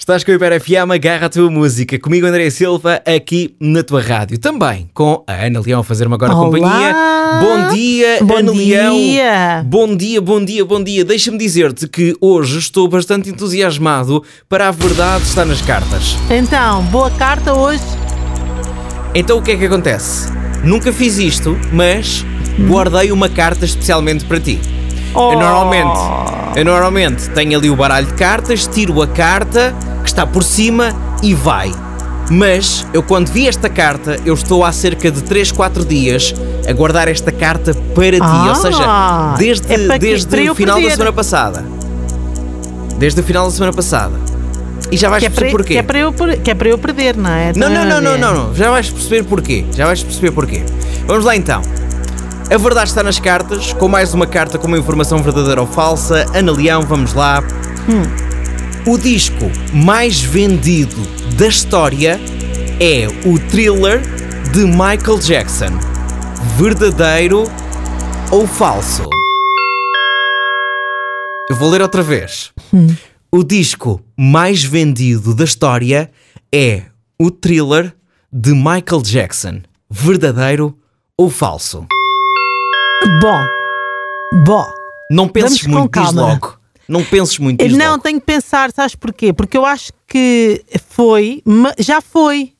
Estás 0.00 0.24
com 0.24 0.32
o 0.32 0.34
Hiper 0.34 0.60
FM, 0.60 0.90
agarra 0.92 1.26
a 1.26 1.28
tua 1.30 1.48
música. 1.48 1.98
Comigo, 2.00 2.26
André 2.26 2.50
Silva, 2.50 3.00
aqui 3.06 3.54
na 3.60 3.82
tua 3.82 4.02
rádio. 4.02 4.36
Também 4.38 4.90
com 4.92 5.22
a 5.26 5.32
Ana 5.46 5.60
Leão 5.60 5.80
a 5.80 5.84
fazer-me 5.84 6.12
agora 6.14 6.34
Olá. 6.34 6.44
companhia. 6.44 6.94
Bom 7.40 7.74
dia, 7.74 8.18
Bom 8.22 8.36
Ana 8.36 8.52
dia. 8.52 8.90
Leão. 8.90 9.64
Bom 9.64 9.96
dia, 9.96 10.20
bom 10.20 10.44
dia, 10.44 10.64
bom 10.64 10.82
dia. 10.82 11.04
Deixa-me 11.04 11.38
dizer-te 11.38 11.86
que 11.88 12.14
hoje 12.20 12.58
estou 12.58 12.86
bastante 12.88 13.30
entusiasmado 13.30 14.22
para 14.48 14.68
a 14.68 14.70
verdade 14.72 15.22
estar 15.24 15.44
nas 15.46 15.62
cartas. 15.62 16.16
Então, 16.28 16.82
boa 16.86 17.10
carta 17.12 17.54
hoje. 17.54 17.84
Então 19.14 19.38
o 19.38 19.42
que 19.42 19.52
é 19.52 19.56
que 19.56 19.64
acontece? 19.64 20.28
Nunca 20.64 20.92
fiz 20.92 21.18
isto, 21.18 21.56
mas 21.72 22.26
guardei 22.68 23.10
uma 23.12 23.28
carta 23.28 23.64
especialmente 23.64 24.24
para 24.24 24.40
ti. 24.40 24.60
Oh. 25.14 25.32
Eu 25.32 25.38
normalmente, 25.38 25.98
eu 26.56 26.64
normalmente 26.64 27.28
tenho 27.30 27.58
ali 27.58 27.68
o 27.70 27.76
baralho 27.76 28.06
de 28.06 28.14
cartas, 28.14 28.66
tiro 28.66 29.00
a 29.02 29.06
carta 29.06 29.74
que 30.02 30.08
está 30.08 30.26
por 30.26 30.42
cima 30.42 30.92
e 31.22 31.34
vai. 31.34 31.72
Mas 32.30 32.86
eu 32.92 33.02
quando 33.02 33.28
vi 33.30 33.46
esta 33.46 33.68
carta, 33.68 34.18
eu 34.24 34.32
estou 34.34 34.64
há 34.64 34.72
cerca 34.72 35.10
de 35.10 35.22
3, 35.22 35.52
4 35.52 35.84
dias 35.84 36.34
a 36.66 36.72
guardar 36.72 37.06
esta 37.08 37.30
carta 37.30 37.74
para 37.94 38.12
ti. 38.12 38.18
Ah, 38.22 38.46
Ou 38.48 38.54
seja, 38.54 39.34
desde, 39.36 39.72
é 39.72 39.98
desde 39.98 40.48
o 40.50 40.54
final 40.54 40.76
da 40.76 40.80
perder. 40.80 40.96
semana 40.96 41.12
passada. 41.12 41.64
Desde 42.98 43.20
o 43.20 43.24
final 43.24 43.44
da 43.46 43.50
semana 43.52 43.72
passada. 43.72 44.14
E 44.90 44.96
já 44.96 45.08
vais 45.10 45.20
Que 45.22 45.26
é, 45.26 45.30
perceber 45.30 45.50
para, 45.50 45.58
porquê. 45.58 45.72
que, 45.74 45.78
é 45.78 45.82
para 45.82 45.98
eu, 45.98 46.12
que 46.42 46.50
é 46.50 46.54
para 46.54 46.68
eu 46.68 46.78
perder, 46.78 47.16
não 47.16 47.30
é? 47.30 47.52
Não, 47.56 47.68
não, 47.68 47.84
não, 47.84 48.00
não, 48.00 48.12
ver? 48.12 48.18
não, 48.18 48.34
não. 48.34 48.54
Já 48.54 48.70
vais 48.70 48.88
perceber 48.90 49.24
porquê. 49.24 49.64
Já 49.76 49.86
vais 49.86 50.02
perceber 50.02 50.30
porquê. 50.30 50.62
Vamos 51.06 51.24
lá 51.24 51.34
então. 51.36 51.60
A 52.50 52.56
verdade 52.56 52.90
está 52.90 53.02
nas 53.02 53.18
cartas, 53.18 53.72
com 53.72 53.88
mais 53.88 54.14
uma 54.14 54.26
carta 54.26 54.58
com 54.58 54.66
uma 54.66 54.78
informação 54.78 55.18
verdadeira 55.22 55.60
ou 55.60 55.66
falsa. 55.66 56.26
Ana 56.34 56.52
Leão, 56.52 56.82
vamos 56.82 57.14
lá. 57.14 57.42
O 58.86 58.98
disco 58.98 59.50
mais 59.72 60.20
vendido 60.20 60.96
da 61.36 61.48
história 61.48 62.20
é 62.78 63.06
o 63.26 63.38
thriller 63.38 64.02
de 64.52 64.64
Michael 64.64 65.18
Jackson. 65.20 65.78
Verdadeiro 66.56 67.44
ou 68.30 68.46
falso? 68.46 69.04
Eu 71.50 71.56
vou 71.56 71.70
ler 71.70 71.82
outra 71.82 72.02
vez. 72.02 72.52
O 73.32 73.42
disco 73.42 74.00
mais 74.16 74.62
vendido 74.62 75.34
da 75.34 75.44
história 75.44 76.10
é 76.52 76.82
o 77.18 77.30
thriller 77.30 77.92
de 78.32 78.52
Michael 78.52 79.02
Jackson. 79.02 79.60
Verdadeiro 79.90 80.76
ou 81.16 81.30
falso? 81.30 81.86
Bom, 83.20 83.46
bom. 84.44 84.64
Não 85.10 85.28
penses 85.28 85.62
Vamos 85.62 85.78
muito, 85.78 86.00
diz 86.00 86.12
logo. 86.12 86.58
Não 86.88 87.04
penses 87.04 87.38
muito, 87.38 87.64
diz 87.64 87.76
não, 87.76 87.92
logo. 87.92 88.02
tenho 88.02 88.20
que 88.20 88.26
pensar, 88.26 88.70
sabes 88.72 88.94
porquê? 88.94 89.32
Porque 89.32 89.56
eu 89.56 89.64
acho 89.64 89.92
que 90.06 90.64
foi, 90.88 91.42
já 91.78 92.00
foi. 92.00 92.52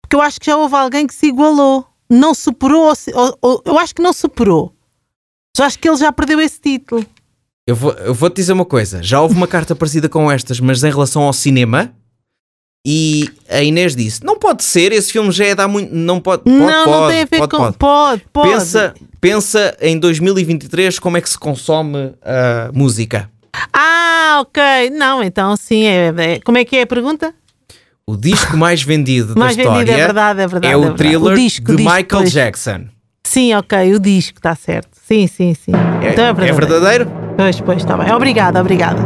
Porque 0.00 0.16
eu 0.16 0.22
acho 0.22 0.38
que 0.40 0.46
já 0.46 0.56
houve 0.56 0.74
alguém 0.74 1.06
que 1.06 1.14
se 1.14 1.26
igualou. 1.26 1.86
Não 2.08 2.34
superou, 2.34 2.92
ou 3.14 3.38
ou- 3.40 3.62
eu 3.64 3.78
acho 3.78 3.94
que 3.94 4.02
não 4.02 4.12
superou. 4.12 4.72
Já 5.56 5.66
acho 5.66 5.78
que 5.78 5.88
ele 5.88 5.96
já 5.96 6.12
perdeu 6.12 6.40
esse 6.40 6.60
título. 6.60 7.04
Eu 7.66 7.74
vou, 7.74 7.92
eu 7.92 8.12
vou 8.14 8.28
te 8.28 8.36
dizer 8.36 8.52
uma 8.52 8.64
coisa. 8.66 9.02
Já 9.02 9.20
houve 9.20 9.34
uma 9.34 9.46
carta 9.48 9.74
parecida 9.74 10.08
com 10.08 10.30
estas, 10.30 10.60
mas 10.60 10.82
em 10.84 10.90
relação 10.90 11.22
ao 11.22 11.32
cinema. 11.32 11.94
E 12.86 13.30
a 13.48 13.62
Inês 13.62 13.96
disse: 13.96 14.22
Não 14.22 14.38
pode 14.38 14.62
ser, 14.62 14.92
esse 14.92 15.10
filme 15.10 15.32
já 15.32 15.46
é 15.46 15.52
há 15.58 15.66
muito. 15.66 15.94
Não 15.94 16.20
pode. 16.20 16.42
pode 16.42 16.54
não, 16.56 16.84
pode, 16.84 16.90
não 17.00 17.08
tem 17.08 17.22
a 17.22 17.24
ver 17.24 17.38
pode, 17.38 17.50
com. 17.50 17.56
pode. 17.56 17.76
Pode, 17.78 18.22
pode. 18.30 18.50
Pensa, 18.50 18.94
pensa 19.24 19.74
em 19.80 19.98
2023 19.98 20.98
como 20.98 21.16
é 21.16 21.20
que 21.22 21.30
se 21.30 21.38
consome 21.38 22.12
a 22.22 22.70
música. 22.74 23.30
Ah, 23.72 24.38
ok. 24.42 24.90
Não, 24.90 25.22
então 25.22 25.56
sim. 25.56 25.84
É, 25.86 26.12
é- 26.18 26.40
como 26.44 26.58
é 26.58 26.64
que 26.64 26.76
é 26.76 26.82
a 26.82 26.86
pergunta? 26.86 27.32
O 28.06 28.18
disco 28.18 28.54
mais 28.54 28.82
vendido 28.82 29.32
Mais 29.38 29.56
da 29.56 29.62
vendido, 29.62 29.80
história 29.80 30.02
é 30.02 30.04
verdade, 30.04 30.40
é 30.42 30.46
verdade, 30.46 30.66
é 30.66 30.70
é 30.72 30.76
o 30.76 30.80
verdade. 30.80 30.98
thriller 30.98 31.32
O 31.32 31.34
disco, 31.36 31.66
de 31.68 31.72
o 31.72 31.76
disco, 31.76 31.90
Michael 31.90 32.06
pois. 32.10 32.32
Jackson. 32.32 32.80
Sim, 33.26 33.54
ok. 33.54 33.94
O 33.94 33.98
disco 33.98 34.38
está 34.38 34.54
certo. 34.54 34.90
Sim, 35.08 35.26
sim, 35.26 35.54
sim. 35.54 35.72
É, 36.02 36.10
então 36.10 36.24
é 36.26 36.28
é 36.28 36.32
verdadeiro. 36.34 36.56
verdadeiro? 37.06 37.10
Pois, 37.34 37.60
pois, 37.62 37.78
está 37.78 37.96
bem. 37.96 38.12
Obrigada, 38.12 38.60
obrigada. 38.60 39.00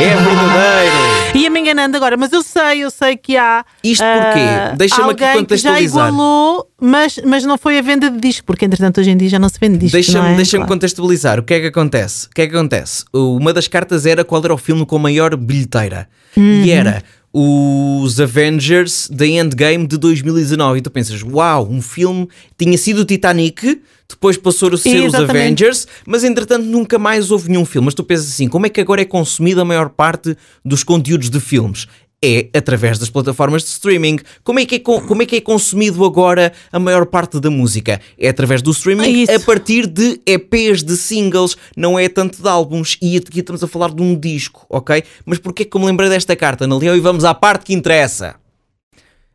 É 0.00 0.16
verdadeiro! 0.16 0.97
Ia-me 1.34 1.60
enganando 1.60 1.96
agora, 1.96 2.16
mas 2.16 2.32
eu 2.32 2.42
sei, 2.42 2.80
eu 2.80 2.90
sei 2.90 3.16
que 3.16 3.36
há. 3.36 3.64
Isto 3.84 4.02
ah, 4.02 4.22
porquê? 4.22 4.76
Deixa-me 4.76 5.10
aqui 5.12 5.24
alguém 5.24 5.44
que 5.44 5.56
já 5.56 5.70
contextualizar. 5.70 6.08
igualou, 6.08 6.70
mas, 6.80 7.20
mas 7.24 7.44
não 7.44 7.56
foi 7.58 7.78
a 7.78 7.82
venda 7.82 8.10
de 8.10 8.18
disco, 8.18 8.46
porque 8.46 8.64
entretanto 8.64 9.00
hoje 9.00 9.10
em 9.10 9.16
dia 9.16 9.28
já 9.28 9.38
não 9.38 9.48
se 9.48 9.58
vende 9.60 9.78
disco. 9.78 9.92
Deixa-me 9.92 10.32
é? 10.32 10.36
deixa 10.36 10.56
Claro. 10.56 10.68
contextualizar. 10.72 11.38
O 11.38 11.42
que 11.42 11.54
é 11.54 11.60
que 11.60 11.66
acontece? 11.66 12.26
O 12.26 12.30
que 12.30 12.42
é 12.42 12.46
que 12.46 12.54
acontece? 12.56 13.04
Uma 13.12 13.52
das 13.52 13.68
cartas 13.68 14.06
era 14.06 14.24
qual 14.24 14.42
era 14.44 14.54
o 14.54 14.58
filme 14.58 14.84
com 14.84 14.98
maior 14.98 15.36
bilheteira. 15.36 16.08
Uhum. 16.36 16.64
E 16.64 16.70
era 16.70 17.02
os 17.32 18.20
Avengers 18.20 19.08
da 19.10 19.26
Endgame 19.26 19.86
de 19.86 19.96
2019. 19.96 20.78
E 20.78 20.82
tu 20.82 20.90
pensas, 20.90 21.22
uau, 21.22 21.68
um 21.70 21.82
filme 21.82 22.28
tinha 22.56 22.76
sido 22.78 23.00
o 23.00 23.04
Titanic, 23.04 23.82
depois 24.08 24.36
passou 24.36 24.72
a 24.72 24.78
ser 24.78 25.06
os. 25.06 25.14
Avengers, 25.14 25.86
mas 26.06 26.24
entretanto 26.24 26.64
nunca 26.64 26.98
mais 26.98 27.30
houve 27.30 27.50
nenhum 27.50 27.66
filme. 27.66 27.86
Mas 27.86 27.94
tu 27.94 28.02
pensas 28.02 28.28
assim, 28.28 28.48
como 28.48 28.66
é 28.66 28.68
que 28.68 28.80
agora 28.80 29.02
é 29.02 29.04
consumida 29.04 29.62
a 29.62 29.64
maior 29.64 29.90
parte 29.90 30.36
dos 30.64 30.82
conteúdos 30.82 31.28
de 31.28 31.40
filmes? 31.40 31.86
É 32.22 32.48
através 32.52 32.98
das 32.98 33.08
plataformas 33.08 33.62
de 33.62 33.68
streaming. 33.68 34.18
Como 34.42 34.58
é, 34.58 34.66
que 34.66 34.74
é, 34.74 34.78
como 34.80 35.22
é 35.22 35.26
que 35.26 35.36
é 35.36 35.40
consumido 35.40 36.04
agora 36.04 36.52
a 36.72 36.78
maior 36.80 37.06
parte 37.06 37.38
da 37.38 37.48
música? 37.48 38.00
É 38.18 38.28
através 38.28 38.60
do 38.60 38.70
É 38.70 38.72
streaming 38.72 39.22
isso. 39.22 39.32
a 39.32 39.38
partir 39.38 39.86
de 39.86 40.20
EPs, 40.26 40.82
de 40.82 40.96
singles, 40.96 41.56
não 41.76 41.96
é 41.96 42.08
tanto 42.08 42.42
de 42.42 42.48
álbuns. 42.48 42.98
E 43.00 43.16
aqui 43.16 43.38
estamos 43.38 43.62
a 43.62 43.68
falar 43.68 43.94
de 43.94 44.02
um 44.02 44.18
disco, 44.18 44.66
ok? 44.68 45.04
Mas 45.24 45.38
porquê 45.38 45.64
que 45.64 45.76
eu 45.76 45.80
me 45.80 45.86
lembrei 45.86 46.08
desta 46.08 46.34
carta, 46.34 46.64
Ana 46.64 46.76
Leão? 46.76 46.96
E 46.96 47.00
vamos 47.00 47.24
à 47.24 47.32
parte 47.34 47.66
que 47.66 47.72
interessa. 47.72 48.34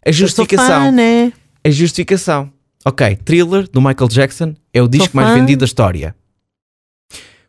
A 0.06 0.12
justificação. 0.12 0.86
fã, 0.88 0.92
né? 0.92 1.32
A 1.64 1.70
justificação. 1.70 2.52
Ok, 2.86 3.16
Thriller, 3.24 3.66
do 3.72 3.80
Michael 3.80 4.10
Jackson, 4.10 4.56
é 4.74 4.82
o 4.82 4.90
disco 4.90 5.16
mais 5.16 5.34
vendido 5.34 5.60
da 5.60 5.66
história. 5.66 6.14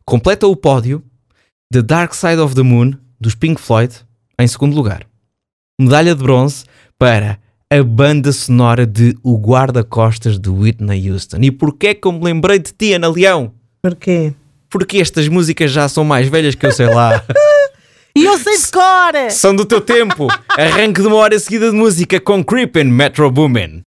Completa 0.05 0.47
o 0.47 0.55
pódio 0.55 1.03
The 1.72 1.83
Dark 1.83 2.15
Side 2.15 2.39
of 2.39 2.55
the 2.55 2.62
Moon, 2.62 2.93
dos 3.21 3.34
Pink 3.34 3.61
Floyd, 3.61 3.93
em 4.39 4.47
segundo 4.47 4.77
lugar. 4.77 5.05
Medalha 5.80 6.14
de 6.14 6.22
bronze 6.22 6.64
para 6.96 7.36
a 7.68 7.82
banda 7.82 8.30
sonora 8.30 8.86
de 8.86 9.16
O 9.24 9.36
Guarda-Costas 9.36 10.38
de 10.38 10.48
Whitney 10.48 11.10
Houston. 11.10 11.38
E 11.42 11.50
porquê 11.50 11.94
que 11.94 12.06
eu 12.06 12.12
me 12.12 12.22
lembrei 12.22 12.60
de 12.60 12.72
ti, 12.72 12.92
Ana 12.92 13.08
Leão? 13.08 13.52
Porquê? 13.82 14.32
Porque 14.70 14.98
estas 14.98 15.26
músicas 15.26 15.72
já 15.72 15.88
são 15.88 16.04
mais 16.04 16.28
velhas 16.28 16.54
que 16.54 16.64
eu 16.64 16.72
sei 16.72 16.86
lá. 16.86 17.22
E 18.16 18.24
eu 18.26 18.38
sei 18.38 18.56
de 18.56 18.70
cor! 18.70 19.30
são 19.32 19.56
do 19.56 19.64
teu 19.64 19.80
tempo. 19.80 20.28
Arranque 20.56 21.00
de 21.00 21.08
uma 21.08 21.16
hora 21.16 21.36
seguida 21.36 21.68
de 21.68 21.76
música 21.76 22.20
com 22.20 22.44
Creepin' 22.44 22.84
Metro 22.84 23.28
Boomin. 23.28 23.82